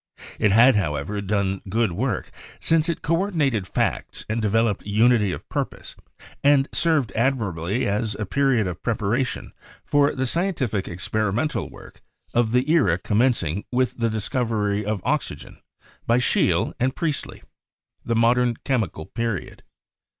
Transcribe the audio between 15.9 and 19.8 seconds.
by Scheele and Priestley— the Mod ern Chemical Period.